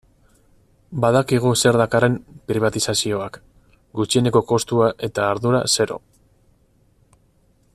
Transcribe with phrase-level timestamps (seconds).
[1.03, 2.15] Badakigu zer dakarren
[2.51, 3.37] pribatizazioak,
[3.99, 5.99] gutxieneko kostua eta ardura zero.